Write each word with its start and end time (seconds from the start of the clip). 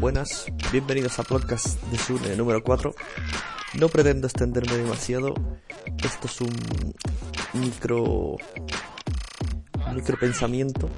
buenas, 0.00 0.46
bienvenidos 0.70 1.18
a 1.18 1.22
podcast 1.22 1.82
de 1.84 1.98
Sune 1.98 2.36
número 2.36 2.62
4. 2.62 2.94
No 3.74 3.88
pretendo 3.88 4.26
extenderme 4.26 4.76
demasiado, 4.76 5.34
esto 6.04 6.26
es 6.26 6.40
un 6.40 6.54
micro 7.54 8.36
micro 9.94 10.18
pensamiento 10.18 10.88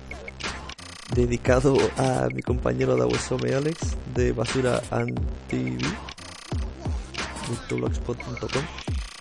dedicado 1.15 1.77
a 1.97 2.29
mi 2.35 2.43
compañero 2.43 2.97
de 2.97 3.03
Awesome 3.03 3.55
Alex 3.55 3.79
de 4.15 4.33
Basura 4.33 4.83
Antivi 4.91 5.79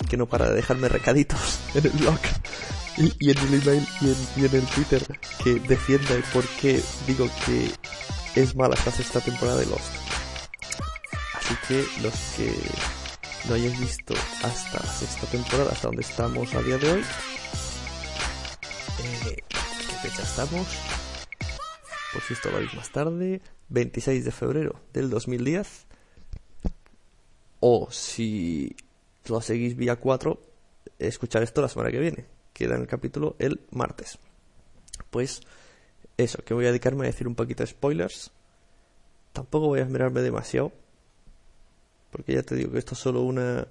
que 0.09 0.17
no 0.17 0.25
para 0.25 0.49
de 0.49 0.55
dejarme 0.55 0.89
recaditos 0.89 1.59
en 1.75 1.85
el 1.85 1.91
blog 1.91 2.19
y, 2.97 3.29
en 3.29 3.37
el 3.37 3.61
email 3.61 3.87
y 4.01 4.07
en, 4.07 4.15
y 4.37 4.45
en 4.45 4.55
el 4.55 4.65
Twitter 4.67 5.19
que 5.43 5.59
defiende 5.59 6.23
por 6.33 6.45
qué 6.59 6.81
digo 7.05 7.29
que 7.45 7.71
es 8.41 8.55
mala 8.55 8.75
esta 8.75 8.91
sexta 8.91 9.19
temporada 9.19 9.57
de 9.57 9.65
Lost. 9.65 9.91
Así 11.33 11.55
que 11.67 12.01
los 12.01 12.13
que 12.35 12.53
no 13.47 13.55
hayáis 13.55 13.79
visto 13.79 14.13
hasta 14.43 14.79
sexta 14.85 15.25
temporada, 15.27 15.71
hasta 15.71 15.87
donde 15.87 16.03
estamos 16.03 16.53
a 16.53 16.61
día 16.61 16.77
de 16.77 16.91
hoy, 16.91 17.01
eh, 18.99 19.37
¿qué 19.49 20.09
fecha 20.09 20.21
estamos? 20.21 20.67
Por 22.13 22.21
si 22.21 22.33
esto 22.33 22.51
lo 22.51 22.59
veis 22.59 22.73
más 22.75 22.91
tarde, 22.91 23.41
26 23.69 24.25
de 24.25 24.31
febrero 24.31 24.81
del 24.93 25.09
2010. 25.09 25.87
O 27.59 27.89
si 27.89 28.75
lo 29.25 29.41
seguís 29.41 29.75
vía 29.75 29.95
4, 29.95 30.39
escuchar 30.99 31.41
esto 31.41 31.61
la 31.61 31.69
semana 31.69 31.89
que 31.89 31.99
viene. 31.99 32.25
Queda 32.53 32.75
en 32.75 32.81
el 32.81 32.87
capítulo 32.87 33.35
el 33.39 33.61
martes. 33.71 34.19
Pues 35.09 35.41
eso, 36.17 36.43
que 36.43 36.55
voy 36.55 36.65
a 36.65 36.69
dedicarme 36.69 37.03
a 37.03 37.07
decir 37.07 37.27
un 37.27 37.35
poquito 37.35 37.63
de 37.63 37.67
spoilers. 37.67 38.31
Tampoco 39.37 39.67
voy 39.67 39.81
a 39.81 39.83
esmerarme 39.83 40.23
demasiado. 40.23 40.71
Porque 42.09 42.33
ya 42.33 42.41
te 42.41 42.55
digo 42.55 42.71
que 42.71 42.79
esto 42.79 42.95
es 42.95 42.99
solo 42.99 43.21
una. 43.21 43.67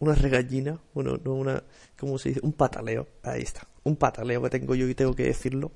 Una 0.00 0.14
regallina. 0.14 0.78
Bueno, 0.92 1.16
no 1.24 1.32
una. 1.32 1.62
¿Cómo 1.98 2.18
se 2.18 2.28
dice? 2.28 2.40
Un 2.42 2.52
pataleo. 2.52 3.08
Ahí 3.22 3.40
está. 3.40 3.66
Un 3.84 3.96
pataleo 3.96 4.42
que 4.42 4.50
tengo 4.50 4.74
yo 4.74 4.86
y 4.86 4.94
tengo 4.94 5.14
que 5.14 5.22
decirlo. 5.22 5.72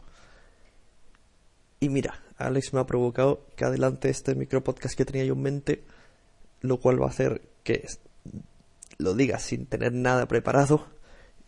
Y 1.80 1.88
mira, 1.88 2.22
Alex 2.36 2.74
me 2.74 2.80
ha 2.80 2.84
provocado 2.84 3.46
que 3.56 3.64
adelante 3.64 4.10
este 4.10 4.34
micro 4.34 4.62
podcast 4.62 4.94
que 4.94 5.06
tenía 5.06 5.24
yo 5.24 5.32
en 5.32 5.40
mente. 5.40 5.84
Lo 6.60 6.78
cual 6.78 7.00
va 7.00 7.06
a 7.06 7.08
hacer 7.08 7.40
que 7.62 7.88
lo 8.98 9.14
diga 9.14 9.38
sin 9.38 9.64
tener 9.64 9.94
nada 9.94 10.28
preparado. 10.28 10.88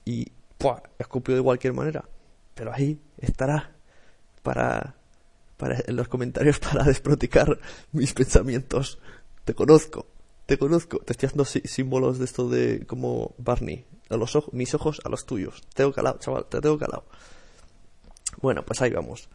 Y. 0.07 0.33
¡pua! 0.57 0.83
Escupido 0.99 1.37
de 1.37 1.45
cualquier 1.45 1.75
manera. 1.75 2.09
Pero 2.55 2.73
ahí 2.73 2.99
estará 3.19 3.77
para, 4.43 4.95
para 5.61 5.77
en 5.87 5.95
los 5.95 6.09
comentarios 6.09 6.59
para 6.73 6.85
desproticar 6.85 7.61
mis 7.93 8.15
pensamientos. 8.15 8.99
Te 9.45 9.55
conozco, 9.55 10.07
te 10.47 10.59
conozco. 10.59 10.99
Te 10.99 11.13
estoy 11.13 11.27
haciendo 11.27 11.45
símbolos 11.45 12.19
de 12.19 12.25
esto 12.25 12.49
de 12.49 12.87
como 12.87 13.35
Barney. 13.39 13.85
A 14.09 14.17
los 14.17 14.35
ojos, 14.35 14.53
mis 14.53 14.75
ojos 14.75 15.01
a 15.05 15.09
los 15.09 15.25
tuyos. 15.25 15.61
Te 15.61 15.77
tengo 15.77 15.93
calado, 15.93 16.19
chaval, 16.19 16.47
te 16.47 16.61
tengo 16.61 16.79
calado. 16.79 17.05
Bueno, 18.41 18.65
pues 18.65 18.81
ahí 18.83 18.91
vamos. 18.91 19.29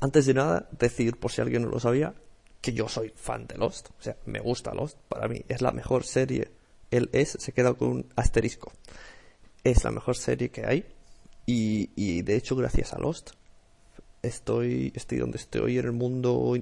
Antes 0.00 0.24
de 0.24 0.34
nada, 0.34 0.68
decir, 0.72 1.18
por 1.18 1.30
si 1.30 1.42
alguien 1.42 1.62
no 1.62 1.68
lo 1.68 1.78
sabía, 1.78 2.14
que 2.62 2.72
yo 2.72 2.88
soy 2.88 3.12
fan 3.14 3.46
de 3.46 3.58
Lost. 3.58 3.90
O 3.98 4.02
sea, 4.02 4.16
me 4.24 4.40
gusta 4.40 4.72
Lost. 4.72 4.96
Para 5.08 5.28
mí 5.28 5.44
es 5.48 5.60
la 5.60 5.72
mejor 5.72 6.04
serie. 6.04 6.50
Él 6.90 7.10
es, 7.12 7.36
se 7.38 7.52
queda 7.52 7.74
con 7.74 7.88
un 7.88 8.06
asterisco. 8.16 8.72
Es 9.64 9.84
la 9.84 9.90
mejor 9.90 10.16
serie 10.16 10.50
que 10.50 10.64
hay. 10.64 10.86
Y, 11.44 11.90
y 11.96 12.22
de 12.22 12.36
hecho, 12.36 12.56
gracias 12.56 12.94
a 12.94 12.98
Lost, 12.98 13.32
estoy, 14.22 14.92
estoy 14.94 15.18
donde 15.18 15.38
estoy 15.38 15.78
en 15.78 15.86
el 15.86 15.92
mundo 15.92 16.54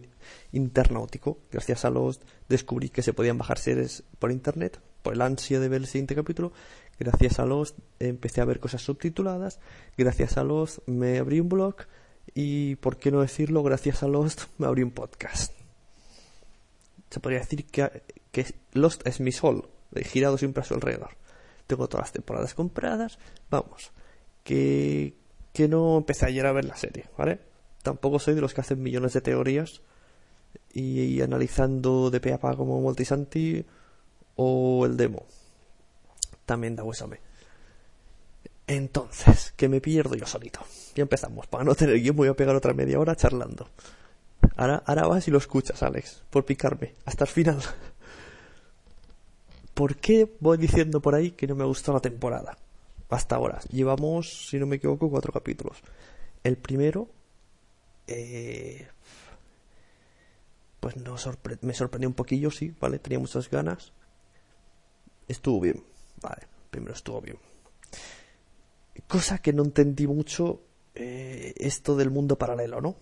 internautico. 0.53 1.39
Gracias 1.53 1.85
a 1.85 1.91
los 1.91 2.21
descubrí 2.49 2.89
que 2.89 3.03
se 3.03 3.13
podían 3.13 3.39
bajar 3.39 3.59
series 3.59 4.03
por 4.19 4.33
internet, 4.33 4.81
por 5.03 5.15
el 5.15 5.23
ansia 5.23 5.61
de 5.61 5.69
ver 5.69 5.83
el 5.83 5.87
siguiente 5.87 6.15
capítulo. 6.15 6.53
Gracias 6.99 7.39
a 7.39 7.47
los 7.47 7.75
empecé 7.99 8.41
a 8.41 8.45
ver 8.45 8.61
cosas 8.61 8.83
subtituladas. 8.83 9.61
Gracias 9.97 10.37
a 10.37 10.45
los 10.45 10.83
me 10.87 11.19
abrí 11.19 11.41
un 11.41 11.49
blog. 11.49 11.77
Y 12.35 12.77
por 12.77 12.97
qué 12.99 13.11
no 13.11 13.21
decirlo, 13.21 13.63
gracias 13.63 14.03
a 14.03 14.09
Lost 14.09 14.43
me 14.59 14.67
abrí 14.67 14.83
un 14.83 14.91
podcast. 14.91 15.53
Se 17.11 17.21
podría 17.21 17.41
decir 17.41 17.67
que, 17.67 18.03
que 18.31 18.47
Lost 18.73 19.07
es 19.07 19.21
mi 19.21 19.33
sol, 19.33 19.69
he 19.95 20.05
girado 20.05 20.39
siempre 20.39 20.63
a 20.63 20.65
su 20.65 20.75
alrededor. 20.75 21.17
Tengo 21.67 21.89
todas 21.89 22.07
las 22.07 22.13
temporadas 22.13 22.55
compradas. 22.55 23.19
Vamos, 23.49 23.91
que, 24.45 25.17
que 25.53 25.67
no 25.67 25.99
empecé 25.99 26.27
ayer 26.27 26.47
a 26.47 26.53
ver 26.53 26.67
la 26.67 26.77
serie, 26.77 27.07
¿vale? 27.17 27.50
Tampoco 27.83 28.19
soy 28.19 28.35
de 28.35 28.41
los 28.41 28.55
que 28.55 28.61
hacen 28.61 28.83
millones 28.83 29.13
de 29.13 29.21
teorías 29.21 29.83
y, 30.73 31.21
analizando 31.21 32.11
de 32.11 32.21
pe 32.21 32.33
a 32.33 32.39
pa 32.39 32.57
como 32.57 32.81
Multisanti 32.81 33.65
o 34.37 34.87
el 34.87 34.97
demo. 34.97 35.25
También 36.47 36.77
da 36.77 36.85
huesame. 36.85 37.21
Entonces, 38.67 39.53
que 39.57 39.69
me 39.69 39.81
pierdo 39.81 40.15
yo 40.15 40.27
solito. 40.27 40.61
Ya 40.95 41.03
empezamos. 41.03 41.47
Para 41.47 41.65
no 41.65 41.75
tener 41.75 42.01
guion 42.01 42.17
voy 42.17 42.29
a 42.29 42.35
pegar 42.35 42.55
otra 42.55 42.73
media 42.73 43.01
hora 43.01 43.17
charlando. 43.17 43.69
Ahora, 44.57 44.83
ahora 44.87 45.09
vas 45.09 45.29
y 45.29 45.31
lo 45.31 45.39
escuchas, 45.39 45.83
Alex, 45.83 46.23
por 46.31 46.45
picarme. 46.45 46.95
Hasta 47.05 47.25
el 47.25 47.31
final. 47.31 47.61
¿Por 49.75 49.97
qué 49.97 50.37
voy 50.41 50.59
diciendo 50.59 51.01
por 51.01 51.15
ahí 51.15 51.33
que 51.33 51.47
no 51.47 51.57
me 51.57 51.65
gustó 51.65 51.93
la 51.93 52.01
temporada? 52.01 52.57
Hasta 53.09 53.37
ahora. 53.37 53.61
Llevamos, 53.71 54.49
si 54.49 54.59
no 54.59 54.67
me 54.67 54.77
equivoco, 54.77 55.11
cuatro 55.11 55.33
capítulos. 55.33 55.79
El 56.45 56.57
primero 56.57 57.09
eh, 58.11 58.89
pues 60.81 60.97
no 60.97 61.15
me 61.63 61.75
sorprendió 61.75 62.09
un 62.09 62.15
poquillo, 62.15 62.51
sí, 62.51 62.75
¿vale? 62.81 62.99
Tenía 62.99 63.19
muchas 63.19 63.49
ganas. 63.49 63.93
Estuvo 65.29 65.61
bien, 65.61 65.85
vale, 66.21 66.49
primero 66.71 66.95
estuvo 66.95 67.21
bien. 67.21 67.39
Cosa 69.07 69.39
que 69.39 69.53
no 69.53 69.63
entendí 69.63 70.07
mucho, 70.07 70.63
eh, 70.95 71.55
esto 71.57 71.97
del 71.97 72.11
mundo 72.11 72.37
paralelo, 72.37 72.81
¿no? 72.81 72.97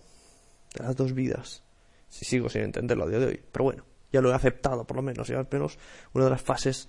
De 0.75 0.83
las 0.83 0.95
dos 0.95 1.13
vidas. 1.13 1.63
Si 2.07 2.25
sigo 2.25 2.49
sin 2.49 2.61
entenderlo 2.61 3.05
a 3.05 3.09
día 3.09 3.19
de 3.19 3.25
hoy, 3.25 3.43
pero 3.51 3.65
bueno, 3.65 3.85
ya 4.11 4.21
lo 4.21 4.31
he 4.31 4.35
aceptado 4.35 4.85
por 4.85 4.97
lo 4.97 5.03
menos, 5.03 5.27
ya 5.27 5.39
al 5.39 5.47
menos 5.51 5.77
una 6.13 6.25
de 6.25 6.31
las 6.31 6.41
fases 6.41 6.87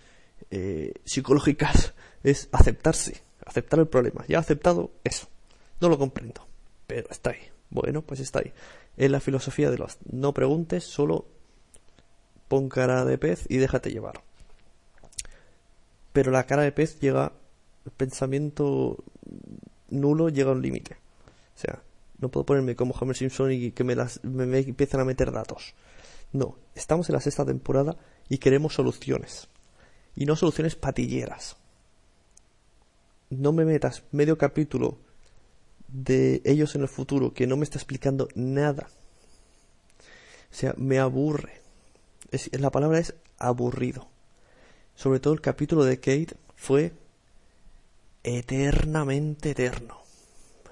eh, 0.50 0.92
psicológicas 1.04 1.94
es 2.22 2.48
aceptarse, 2.52 3.22
aceptar 3.46 3.80
el 3.80 3.88
problema. 3.88 4.24
Ya 4.28 4.36
he 4.36 4.40
aceptado 4.40 4.92
eso, 5.04 5.28
no 5.80 5.88
lo 5.88 5.98
comprendo, 5.98 6.46
pero 6.86 7.08
está 7.10 7.30
ahí. 7.30 7.59
Bueno, 7.70 8.02
pues 8.02 8.20
está 8.20 8.40
ahí. 8.40 8.52
Es 8.96 9.10
la 9.10 9.20
filosofía 9.20 9.70
de 9.70 9.78
los 9.78 9.98
no 10.10 10.34
preguntes, 10.34 10.84
solo 10.84 11.26
pon 12.48 12.68
cara 12.68 13.04
de 13.04 13.16
pez 13.16 13.46
y 13.48 13.58
déjate 13.58 13.92
llevar. 13.92 14.22
Pero 16.12 16.32
la 16.32 16.46
cara 16.46 16.62
de 16.62 16.72
pez 16.72 16.98
llega, 16.98 17.32
el 17.86 17.92
pensamiento 17.92 19.04
nulo 19.88 20.28
llega 20.28 20.50
a 20.50 20.54
un 20.54 20.62
límite. 20.62 20.94
O 21.54 21.58
sea, 21.58 21.82
no 22.18 22.28
puedo 22.28 22.44
ponerme 22.44 22.74
como 22.74 22.94
Homer 22.94 23.16
Simpson 23.16 23.52
y 23.52 23.70
que 23.70 23.84
me, 23.84 23.94
las, 23.94 24.22
me, 24.24 24.58
empiezan 24.58 25.00
a 25.00 25.04
meter 25.04 25.30
datos. 25.30 25.74
No, 26.32 26.56
estamos 26.74 27.08
en 27.08 27.14
la 27.14 27.20
sexta 27.20 27.44
temporada 27.44 27.96
y 28.28 28.38
queremos 28.38 28.74
soluciones. 28.74 29.48
Y 30.16 30.26
no 30.26 30.34
soluciones 30.34 30.74
patilleras. 30.74 31.56
No 33.30 33.52
me 33.52 33.64
metas 33.64 34.02
medio 34.10 34.36
capítulo 34.36 34.98
de 35.92 36.42
ellos 36.44 36.74
en 36.74 36.82
el 36.82 36.88
futuro 36.88 37.32
que 37.34 37.46
no 37.46 37.56
me 37.56 37.64
está 37.64 37.78
explicando 37.78 38.28
nada. 38.34 38.88
O 40.50 40.54
sea, 40.54 40.74
me 40.76 40.98
aburre. 40.98 41.60
La 42.52 42.70
palabra 42.70 42.98
es 42.98 43.14
aburrido. 43.38 44.08
Sobre 44.94 45.20
todo 45.20 45.32
el 45.34 45.40
capítulo 45.40 45.84
de 45.84 45.98
Kate 45.98 46.36
fue 46.54 46.92
eternamente 48.22 49.50
eterno. 49.50 50.02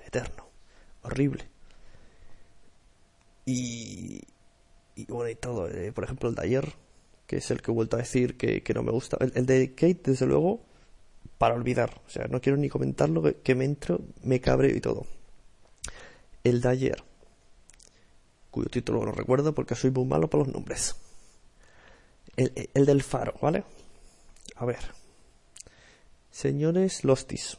Eterno. 0.07 0.49
Horrible. 1.03 1.49
Y, 3.47 4.21
y 4.95 5.07
bueno, 5.07 5.31
y 5.31 5.35
todo. 5.35 5.69
Eh, 5.69 5.93
por 5.93 6.05
ejemplo, 6.05 6.29
el 6.29 6.35
de 6.35 6.43
ayer, 6.43 6.75
que 7.27 7.37
es 7.39 7.51
el 7.51 7.63
que 7.63 7.71
he 7.71 7.75
vuelto 7.75 7.97
a 7.97 8.01
decir 8.01 8.37
que, 8.37 8.63
no 8.75 8.83
me 8.83 8.93
gusta. 8.93 9.17
El, 9.21 9.33
el, 9.35 9.47
de 9.47 9.75
Kate, 9.75 10.01
desde 10.05 10.27
luego, 10.27 10.61
para 11.39 11.55
olvidar. 11.55 12.01
O 12.07 12.11
sea, 12.11 12.27
no 12.29 12.41
quiero 12.41 12.59
ni 12.59 12.69
comentarlo, 12.69 13.23
que, 13.43 13.55
me 13.55 13.65
entro, 13.65 14.01
me 14.23 14.41
cabre 14.41 14.77
y 14.77 14.81
todo. 14.81 15.07
El 16.45 16.61
de 16.61 16.69
ayer, 16.69 17.05
cuyo 18.51 18.69
título 18.69 19.05
no 19.05 19.13
recuerdo 19.13 19.55
porque 19.55 19.75
soy 19.75 19.91
muy 19.91 20.05
malo 20.05 20.29
para 20.29 20.45
los 20.45 20.53
nombres. 20.53 20.97
El, 22.37 22.53
el 22.75 22.87
del 22.87 23.03
faro, 23.03 23.35
¿vale? 23.41 23.65
A 24.57 24.65
ver. 24.65 24.81
Señores 26.31 27.05
Lostis. 27.05 27.59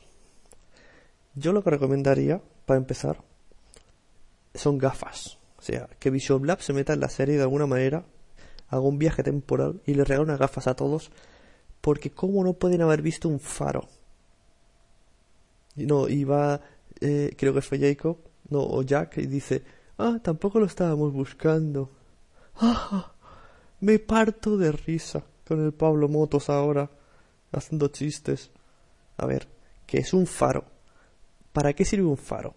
Yo 1.36 1.54
lo 1.54 1.64
que 1.64 1.70
recomendaría, 1.70 2.42
para 2.66 2.78
empezar, 2.78 3.22
son 4.54 4.78
gafas. 4.78 5.38
O 5.58 5.62
sea, 5.62 5.90
que 6.00 6.10
Vision 6.10 6.48
Lab 6.48 6.62
se 6.62 6.74
meta 6.74 6.94
en 6.94 7.02
la 7.02 7.10
serie 7.10 7.36
de 7.36 7.44
alguna 7.44 7.66
manera, 7.66 8.06
haga 8.70 8.82
un 8.82 8.98
viaje 8.98 9.24
temporal 9.24 9.82
y 9.86 9.94
le 9.94 10.06
regale 10.06 10.26
unas 10.26 10.40
gafas 10.40 10.68
a 10.68 10.76
todos 10.76 11.12
porque 11.82 12.12
cómo 12.12 12.44
no 12.44 12.54
pueden 12.54 12.82
haber 12.82 13.02
visto 13.02 13.30
un 13.30 13.40
faro. 13.40 13.88
No, 15.76 16.10
iba, 16.10 16.62
eh, 17.00 17.34
creo 17.38 17.54
que 17.54 17.62
fue 17.62 17.80
Jacob, 17.80 18.18
no, 18.50 18.62
o 18.62 18.82
Jack, 18.82 19.18
y 19.18 19.28
dice, 19.28 19.64
ah, 19.98 20.20
tampoco 20.22 20.60
lo 20.60 20.66
estábamos 20.66 21.14
buscando. 21.14 21.90
Me 23.80 24.00
parto 24.00 24.58
de 24.58 24.72
risa 24.72 25.24
con 25.48 25.64
el 25.64 25.74
Pablo 25.74 26.10
Motos 26.10 26.50
ahora, 26.50 26.90
haciendo 27.52 27.88
chistes. 27.88 28.52
A 29.18 29.26
ver, 29.26 29.48
¿qué 29.86 30.00
es 30.00 30.14
un 30.14 30.28
faro? 30.28 30.66
¿Para 31.54 31.74
qué 31.74 31.86
sirve 31.86 32.06
un 32.06 32.18
faro? 32.18 32.56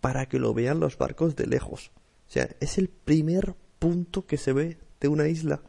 Para 0.00 0.26
que 0.26 0.38
lo 0.38 0.54
vean 0.54 0.80
los 0.80 0.96
barcos 0.96 1.36
de 1.36 1.46
lejos. 1.46 1.90
O 2.28 2.30
sea, 2.32 2.48
es 2.60 2.78
el 2.78 2.88
primer 2.88 3.54
punto 3.78 4.26
que 4.26 4.36
se 4.36 4.52
ve 4.52 4.78
de 5.00 5.08
una 5.08 5.28
isla 5.28 5.60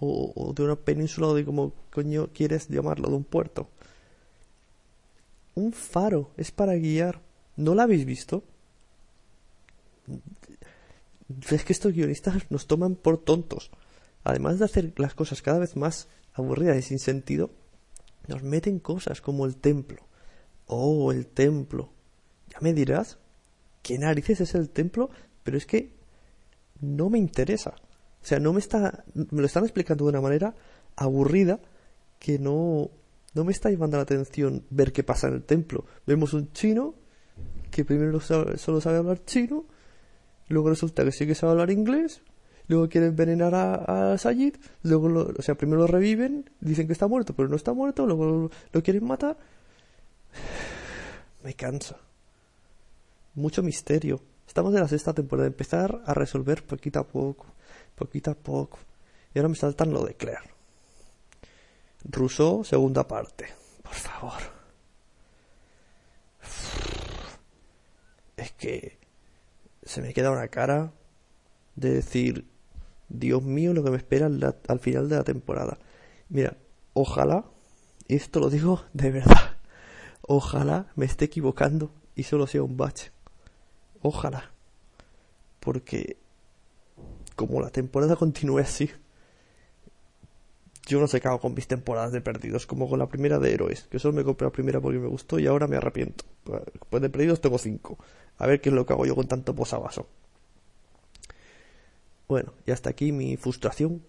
o, 0.00 0.52
de 0.54 0.62
una 0.62 0.76
península 0.76 1.28
o 1.28 1.34
de 1.34 1.44
como 1.44 1.72
coño 1.90 2.28
quieres 2.32 2.68
llamarlo, 2.68 3.08
de 3.08 3.16
un 3.16 3.24
puerto. 3.24 3.68
Un 5.54 5.72
faro 5.72 6.30
es 6.36 6.50
para 6.50 6.74
guiar. 6.74 7.20
¿No 7.56 7.74
lo 7.74 7.82
habéis 7.82 8.04
visto? 8.04 8.42
Es 11.50 11.64
que 11.64 11.72
estos 11.72 11.92
guionistas 11.92 12.34
nos 12.50 12.66
toman 12.66 12.94
por 12.96 13.18
tontos. 13.18 13.70
Además 14.24 14.58
de 14.58 14.64
hacer 14.64 14.92
las 14.96 15.14
cosas 15.14 15.42
cada 15.42 15.58
vez 15.58 15.76
más 15.76 16.08
aburridas 16.34 16.78
y 16.78 16.82
sin 16.82 16.98
sentido, 16.98 17.50
nos 18.26 18.42
meten 18.42 18.78
cosas 18.78 19.20
como 19.20 19.46
el 19.46 19.56
templo. 19.56 20.06
Oh, 20.66 21.12
el 21.12 21.26
templo. 21.26 21.90
Ya 22.48 22.58
me 22.60 22.72
dirás, 22.72 23.18
¿qué 23.82 23.98
narices 23.98 24.40
es 24.40 24.54
el 24.54 24.70
templo? 24.70 25.10
Pero 25.42 25.56
es 25.56 25.66
que 25.66 25.92
no 26.80 27.10
me 27.10 27.18
interesa. 27.18 27.74
O 28.22 28.26
sea, 28.26 28.38
no 28.38 28.52
me 28.52 28.60
está, 28.60 29.04
me 29.14 29.40
lo 29.40 29.46
están 29.46 29.64
explicando 29.64 30.04
de 30.04 30.10
una 30.10 30.20
manera 30.20 30.54
aburrida 30.96 31.60
que 32.18 32.38
no, 32.38 32.90
no 33.34 33.44
me 33.44 33.52
está 33.52 33.70
llamando 33.70 33.96
la 33.96 34.02
atención 34.02 34.64
ver 34.70 34.92
qué 34.92 35.02
pasa 35.02 35.28
en 35.28 35.34
el 35.34 35.42
templo. 35.42 35.86
Vemos 36.06 36.34
un 36.34 36.52
chino 36.52 36.94
que 37.70 37.84
primero 37.84 38.20
solo 38.20 38.80
sabe 38.80 38.98
hablar 38.98 39.24
chino, 39.24 39.64
luego 40.48 40.68
resulta 40.68 41.04
que 41.04 41.12
sí 41.12 41.26
que 41.26 41.34
sabe 41.34 41.52
hablar 41.52 41.70
inglés, 41.70 42.20
luego 42.66 42.88
quieren 42.88 43.10
envenenar 43.10 43.54
a, 43.54 44.12
a 44.12 44.18
Sayid, 44.18 44.56
luego, 44.82 45.08
lo, 45.08 45.32
o 45.38 45.42
sea, 45.42 45.54
primero 45.54 45.82
lo 45.82 45.86
reviven, 45.86 46.50
dicen 46.60 46.86
que 46.86 46.92
está 46.92 47.06
muerto, 47.06 47.34
pero 47.34 47.48
no 47.48 47.56
está 47.56 47.72
muerto, 47.72 48.06
luego 48.06 48.50
lo, 48.72 48.82
quieren 48.82 49.06
matar. 49.06 49.38
Me 51.44 51.54
cansa. 51.54 51.96
Mucho 53.34 53.62
misterio. 53.62 54.20
Estamos 54.46 54.74
en 54.74 54.80
la 54.80 54.88
sexta 54.88 55.14
temporada, 55.14 55.46
empezar 55.46 56.02
a 56.04 56.12
resolver 56.12 56.64
poquito 56.64 56.98
a 56.98 57.06
poco 57.06 57.46
poquito 58.00 58.30
a 58.30 58.34
poco. 58.34 58.78
Y 59.34 59.38
ahora 59.38 59.50
me 59.50 59.54
saltan 59.54 59.92
lo 59.92 60.04
de 60.04 60.14
Claire. 60.14 60.50
Rousseau, 62.04 62.64
segunda 62.64 63.06
parte. 63.06 63.46
Por 63.82 63.94
favor. 63.94 64.40
Es 68.36 68.52
que 68.52 68.98
se 69.82 70.00
me 70.00 70.14
queda 70.14 70.30
una 70.30 70.48
cara 70.48 70.92
de 71.76 71.90
decir, 71.90 72.46
Dios 73.08 73.42
mío, 73.42 73.74
lo 73.74 73.84
que 73.84 73.90
me 73.90 73.98
espera 73.98 74.26
al 74.26 74.80
final 74.80 75.08
de 75.08 75.16
la 75.16 75.24
temporada. 75.24 75.78
Mira, 76.28 76.56
ojalá, 76.94 77.44
y 78.08 78.16
esto 78.16 78.40
lo 78.40 78.48
digo 78.48 78.82
de 78.94 79.10
verdad, 79.10 79.58
ojalá 80.22 80.90
me 80.96 81.04
esté 81.04 81.26
equivocando 81.26 81.92
y 82.14 82.22
solo 82.22 82.46
sea 82.46 82.62
un 82.62 82.76
bache. 82.76 83.12
Ojalá. 84.00 84.50
Porque 85.60 86.16
como 87.40 87.62
la 87.62 87.70
temporada 87.70 88.16
continúe 88.16 88.58
así, 88.58 88.90
yo 90.86 91.00
no 91.00 91.06
sé 91.06 91.22
qué 91.22 91.28
hago 91.28 91.40
con 91.40 91.54
mis 91.54 91.66
temporadas 91.66 92.12
de 92.12 92.20
perdidos, 92.20 92.66
como 92.66 92.86
con 92.86 92.98
la 92.98 93.08
primera 93.08 93.38
de 93.38 93.54
héroes, 93.54 93.84
que 93.84 93.98
solo 93.98 94.12
me 94.12 94.24
compré 94.24 94.46
la 94.46 94.52
primera 94.52 94.78
porque 94.78 94.98
me 94.98 95.08
gustó 95.08 95.38
y 95.38 95.46
ahora 95.46 95.66
me 95.66 95.76
arrepiento. 95.76 96.26
Pues 96.90 97.02
de 97.02 97.08
perdidos 97.08 97.40
tengo 97.40 97.56
cinco. 97.56 97.96
A 98.36 98.46
ver 98.46 98.60
qué 98.60 98.68
es 98.68 98.74
lo 98.74 98.84
que 98.84 98.92
hago 98.92 99.06
yo 99.06 99.14
con 99.14 99.26
tanto 99.26 99.54
posavasos. 99.54 100.04
Bueno, 102.28 102.52
y 102.66 102.72
hasta 102.72 102.90
aquí 102.90 103.10
mi 103.10 103.38
frustración. 103.38 104.02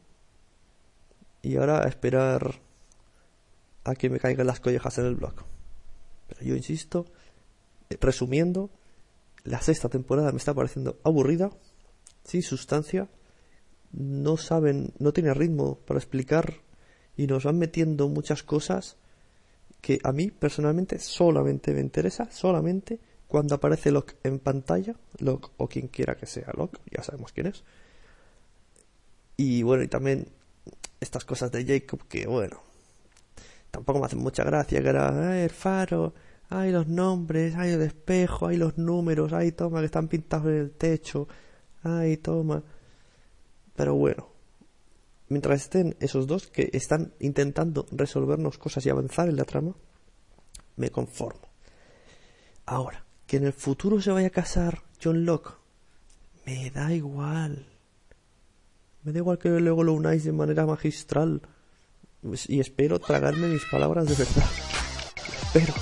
Y 1.42 1.56
ahora 1.56 1.86
a 1.86 1.88
esperar 1.88 2.60
a 3.86 3.96
que 3.96 4.10
me 4.10 4.20
caigan 4.20 4.46
las 4.46 4.60
collejas 4.60 4.98
en 4.98 5.06
el 5.06 5.16
blog. 5.16 5.36
Pero 6.28 6.42
yo 6.42 6.54
insisto, 6.58 7.06
eh, 7.90 7.98
resumiendo, 8.02 8.72
la 9.46 9.62
sexta 9.62 9.88
temporada 9.88 10.34
me 10.34 10.38
está 10.38 10.54
pareciendo 10.54 11.00
aburrida, 11.06 11.50
sin 12.26 12.44
sustancia 12.44 13.08
no 13.94 14.38
saben, 14.38 14.94
no 15.00 15.14
tiene 15.14 15.34
ritmo 15.34 15.80
para 15.86 16.00
explicar 16.00 16.56
y 17.18 17.28
nos 17.28 17.44
van 17.44 17.58
metiendo 17.58 18.08
muchas 18.08 18.44
cosas 18.44 18.98
que 19.82 20.00
a 20.04 20.12
mí 20.12 20.32
personalmente 20.32 21.00
solamente 21.00 21.74
me 21.74 21.82
interesa, 21.82 22.30
solamente 22.32 23.00
cuando 23.28 23.56
aparece 23.56 23.92
Locke 23.92 24.18
en 24.24 24.40
pantalla, 24.40 24.96
Locke 25.20 25.52
o 25.58 25.68
quien 25.68 25.88
quiera 25.88 26.16
que 26.16 26.26
sea 26.26 26.52
Locke, 26.56 26.80
ya 26.92 27.04
sabemos 27.04 27.32
quién 27.32 27.48
es. 27.48 27.64
Y 29.38 29.64
bueno, 29.64 29.84
y 29.84 29.88
también 29.88 30.28
estas 31.00 31.26
cosas 31.26 31.52
de 31.52 31.66
Jacob 31.66 32.08
que 32.08 32.28
bueno, 32.28 32.62
tampoco 33.72 34.00
me 34.00 34.06
hacen 34.06 34.20
mucha 34.20 34.44
gracia, 34.44 34.82
que 34.82 34.90
era 34.90 35.44
el 35.44 35.50
faro, 35.50 36.14
hay 36.50 36.72
los 36.72 36.88
nombres, 36.88 37.56
hay 37.56 37.72
el 37.72 37.82
espejo, 37.82 38.48
hay 38.48 38.58
los 38.58 38.78
números, 38.78 39.34
hay 39.34 39.52
toma 39.54 39.80
que 39.80 39.86
están 39.86 40.08
pintados 40.08 40.48
en 40.48 40.58
el 40.58 40.72
techo, 40.72 41.28
ay 41.84 42.18
toma 42.18 42.64
pero 43.76 43.96
bueno, 43.96 44.30
mientras 45.30 45.62
estén 45.62 45.96
esos 46.00 46.28
dos 46.28 46.48
que 46.48 46.70
están 46.74 47.14
intentando 47.20 47.86
resolvernos 47.92 48.58
cosas 48.58 48.86
y 48.86 48.90
avanzar 48.90 49.30
en 49.30 49.38
la 49.38 49.46
trama, 49.46 49.76
me 50.76 50.90
conformo. 50.90 51.50
Ahora, 52.66 53.06
que 53.26 53.38
en 53.38 53.46
el 53.46 53.54
futuro 53.54 54.02
se 54.02 54.12
vaya 54.12 54.28
a 54.28 54.32
casar 54.32 54.84
John 55.02 55.26
Locke, 55.26 55.54
me 56.46 56.70
da 56.72 56.94
igual. 56.94 57.68
Me 59.04 59.12
da 59.12 59.20
igual 59.20 59.38
que 59.38 59.50
luego 59.50 59.84
lo 59.84 59.94
unáis 59.94 60.24
de 60.24 60.32
manera 60.32 60.66
magistral. 60.66 61.42
Y 62.48 62.60
espero 62.60 63.00
tragarme 63.00 63.48
mis 63.48 63.66
palabras 63.66 64.08
de 64.08 64.16
verdad. 64.16 64.50
Espero. 65.44 65.74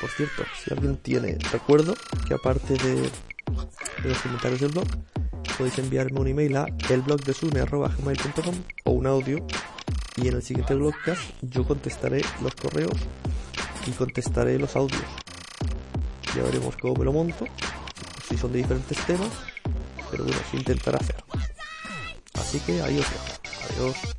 Por 0.00 0.10
cierto, 0.10 0.42
si 0.62 0.72
alguien 0.72 0.96
tiene 0.98 1.38
recuerdo, 1.50 1.94
que 2.28 2.34
aparte 2.34 2.74
de, 2.74 3.10
los 4.04 4.18
comentarios 4.18 4.60
del 4.60 4.70
blog, 4.70 4.86
podéis 5.56 5.78
enviarme 5.78 6.20
un 6.20 6.28
email 6.28 6.56
a 6.56 6.66
elblogdesune.gmail.com 6.90 8.54
o 8.84 8.90
un 8.90 9.06
audio. 9.06 9.46
Y 10.16 10.28
en 10.28 10.34
el 10.34 10.42
siguiente 10.42 10.74
blogcast 10.74 11.22
yo 11.40 11.66
contestaré 11.66 12.20
los 12.42 12.54
correos 12.54 12.92
y 13.86 13.92
contestaré 13.92 14.58
los 14.58 14.76
audios. 14.76 15.02
Ya 16.36 16.42
veremos 16.42 16.76
cómo 16.76 16.94
me 16.96 17.04
lo 17.06 17.12
monto 17.12 17.46
son 18.36 18.52
de 18.52 18.58
diferentes 18.58 18.98
temas, 19.06 19.30
pero 20.10 20.24
bueno, 20.24 20.38
se 20.50 20.56
intentará 20.56 20.98
hacer. 20.98 21.16
Así 22.34 22.58
que 22.60 22.80
dejo. 22.96 23.12
Adiós. 23.70 24.13